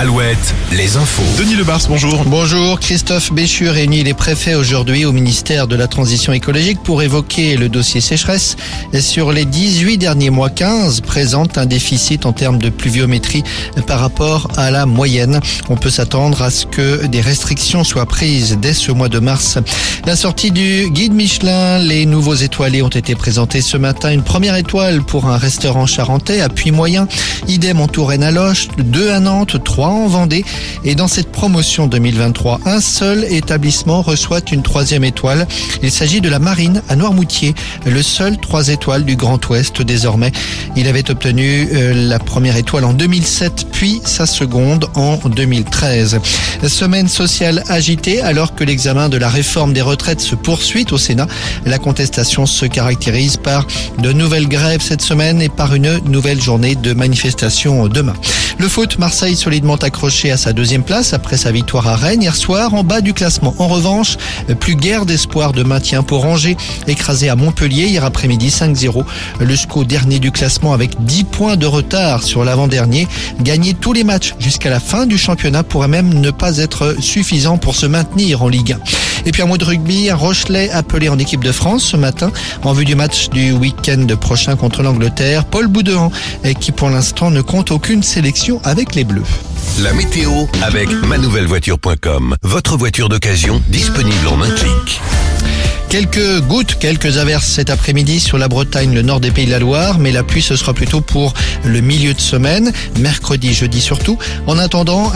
Alouette, 0.00 0.54
les 0.70 0.96
infos. 0.96 1.24
Denis 1.40 1.56
Lebars, 1.56 1.80
bonjour. 1.88 2.22
Bonjour, 2.24 2.78
Christophe 2.78 3.32
Béchu 3.32 3.68
réunit 3.68 4.04
les 4.04 4.14
préfets 4.14 4.54
aujourd'hui 4.54 5.04
au 5.04 5.10
ministère 5.10 5.66
de 5.66 5.74
la 5.74 5.88
Transition 5.88 6.32
écologique 6.32 6.80
pour 6.84 7.02
évoquer 7.02 7.56
le 7.56 7.68
dossier 7.68 8.00
sécheresse. 8.00 8.56
Et 8.92 9.00
sur 9.00 9.32
les 9.32 9.44
18 9.44 9.98
derniers 9.98 10.30
mois, 10.30 10.50
15 10.50 11.00
présentent 11.00 11.58
un 11.58 11.66
déficit 11.66 12.26
en 12.26 12.32
termes 12.32 12.58
de 12.58 12.68
pluviométrie 12.68 13.42
par 13.88 13.98
rapport 13.98 14.46
à 14.56 14.70
la 14.70 14.86
moyenne. 14.86 15.40
On 15.68 15.74
peut 15.74 15.90
s'attendre 15.90 16.42
à 16.42 16.52
ce 16.52 16.66
que 16.66 17.06
des 17.06 17.20
restrictions 17.20 17.82
soient 17.82 18.06
prises 18.06 18.56
dès 18.62 18.74
ce 18.74 18.92
mois 18.92 19.08
de 19.08 19.18
mars. 19.18 19.58
La 20.06 20.14
sortie 20.14 20.52
du 20.52 20.90
guide 20.90 21.12
Michelin, 21.12 21.78
les 21.78 22.06
nouveaux 22.06 22.36
étoilés 22.36 22.82
ont 22.82 22.88
été 22.88 23.16
présentés 23.16 23.62
ce 23.62 23.76
matin. 23.76 24.12
Une 24.12 24.22
première 24.22 24.54
étoile 24.54 25.02
pour 25.02 25.26
un 25.26 25.38
restaurant 25.38 25.86
charentais 25.86 26.40
à 26.40 26.48
Puy-Moyen, 26.48 27.08
idem 27.48 27.80
en 27.80 27.88
Touraine 27.88 28.22
à 28.22 28.30
Loche, 28.30 28.68
deux 28.78 29.10
à 29.10 29.18
Nantes, 29.18 29.56
trois 29.64 29.87
en 29.88 30.06
Vendée. 30.06 30.44
Et 30.84 30.94
dans 30.94 31.08
cette 31.08 31.30
promotion 31.32 31.86
2023, 31.86 32.60
un 32.66 32.80
seul 32.80 33.24
établissement 33.30 34.02
reçoit 34.02 34.40
une 34.52 34.62
troisième 34.62 35.04
étoile. 35.04 35.46
Il 35.82 35.90
s'agit 35.90 36.20
de 36.20 36.28
la 36.28 36.38
Marine 36.38 36.82
à 36.88 36.96
Noirmoutier, 36.96 37.54
le 37.86 38.02
seul 38.02 38.38
trois 38.38 38.68
étoiles 38.68 39.04
du 39.04 39.16
Grand 39.16 39.46
Ouest 39.48 39.82
désormais. 39.82 40.32
Il 40.76 40.88
avait 40.88 41.10
obtenu 41.10 41.68
euh, 41.72 41.94
la 41.94 42.18
première 42.18 42.56
étoile 42.56 42.84
en 42.84 42.92
2007, 42.92 43.66
puis 43.72 44.00
sa 44.04 44.26
seconde 44.26 44.86
en 44.94 45.16
2013. 45.16 46.20
Semaine 46.66 47.08
sociale 47.08 47.64
agitée 47.68 48.20
alors 48.20 48.54
que 48.54 48.64
l'examen 48.64 49.08
de 49.08 49.16
la 49.16 49.28
réforme 49.28 49.72
des 49.72 49.80
retraites 49.80 50.20
se 50.20 50.34
poursuit 50.34 50.86
au 50.90 50.98
Sénat. 50.98 51.26
La 51.66 51.78
contestation 51.78 52.46
se 52.46 52.66
caractérise 52.66 53.36
par 53.36 53.66
de 53.98 54.12
nouvelles 54.12 54.48
grèves 54.48 54.82
cette 54.82 55.02
semaine 55.02 55.42
et 55.42 55.48
par 55.48 55.74
une 55.74 55.98
nouvelle 56.04 56.40
journée 56.40 56.74
de 56.74 56.92
manifestation 56.92 57.88
demain. 57.88 58.14
Le 58.58 58.66
foot, 58.66 58.98
Marseille 58.98 59.36
solidement 59.36 59.76
accroché 59.76 60.32
à 60.32 60.36
sa 60.36 60.52
deuxième 60.52 60.82
place 60.82 61.12
après 61.12 61.36
sa 61.36 61.52
victoire 61.52 61.86
à 61.86 61.94
Rennes 61.94 62.22
hier 62.22 62.34
soir 62.34 62.74
en 62.74 62.82
bas 62.82 63.00
du 63.00 63.14
classement. 63.14 63.54
En 63.58 63.68
revanche, 63.68 64.16
plus 64.58 64.74
guère 64.74 65.06
d'espoir 65.06 65.52
de 65.52 65.62
maintien 65.62 66.02
pour 66.02 66.24
Angers, 66.24 66.56
écrasé 66.88 67.28
à 67.28 67.36
Montpellier 67.36 67.86
hier 67.86 68.04
après-midi 68.04 68.48
5-0. 68.48 69.04
Le 69.38 69.56
SCO 69.56 69.84
dernier 69.84 70.18
du 70.18 70.32
classement 70.32 70.72
avec 70.72 71.04
10 71.04 71.24
points 71.24 71.56
de 71.56 71.66
retard 71.66 72.24
sur 72.24 72.44
l'avant-dernier. 72.44 73.06
Gagner 73.40 73.74
tous 73.74 73.92
les 73.92 74.02
matchs 74.02 74.34
jusqu'à 74.40 74.70
la 74.70 74.80
fin 74.80 75.06
du 75.06 75.18
championnat 75.18 75.62
pourrait 75.62 75.86
même 75.86 76.12
ne 76.12 76.32
pas 76.32 76.58
être 76.58 76.96
suffisant 76.98 77.58
pour 77.58 77.76
se 77.76 77.86
maintenir 77.86 78.42
en 78.42 78.48
Ligue 78.48 78.72
1. 78.72 79.07
Et 79.28 79.30
puis 79.30 79.42
un 79.42 79.46
mot 79.46 79.58
de 79.58 79.64
rugby, 79.66 80.10
Rochelet 80.10 80.70
appelé 80.70 81.10
en 81.10 81.18
équipe 81.18 81.44
de 81.44 81.52
France 81.52 81.84
ce 81.84 81.98
matin 81.98 82.32
en 82.62 82.72
vue 82.72 82.86
du 82.86 82.94
match 82.94 83.28
du 83.28 83.52
week-end 83.52 84.06
prochain 84.18 84.56
contre 84.56 84.82
l'Angleterre. 84.82 85.44
Paul 85.44 85.66
Boudin 85.66 86.10
qui 86.58 86.72
pour 86.72 86.88
l'instant 86.88 87.30
ne 87.30 87.42
compte 87.42 87.70
aucune 87.70 88.02
sélection 88.02 88.58
avec 88.64 88.94
les 88.94 89.04
Bleus. 89.04 89.20
La 89.80 89.92
météo 89.92 90.30
avec 90.62 90.90
manouvellevoiture.com. 90.90 92.36
Votre 92.42 92.78
voiture 92.78 93.10
d'occasion 93.10 93.62
disponible 93.68 94.28
en 94.28 94.40
un 94.40 94.50
clic. 94.50 95.02
Quelques 95.88 96.40
gouttes, 96.42 96.78
quelques 96.78 97.16
averses 97.16 97.46
cet 97.46 97.70
après-midi 97.70 98.20
sur 98.20 98.36
la 98.36 98.48
Bretagne, 98.48 98.92
le 98.94 99.00
nord 99.00 99.20
des 99.20 99.30
Pays 99.30 99.46
de 99.46 99.50
la 99.50 99.58
Loire, 99.58 99.98
mais 99.98 100.12
la 100.12 100.22
pluie 100.22 100.42
ce 100.42 100.54
sera 100.54 100.74
plutôt 100.74 101.00
pour 101.00 101.32
le 101.64 101.80
milieu 101.80 102.12
de 102.12 102.20
semaine, 102.20 102.72
mercredi, 102.98 103.54
jeudi 103.54 103.80
surtout. 103.80 104.18
En 104.46 104.58
attendant, 104.58 105.10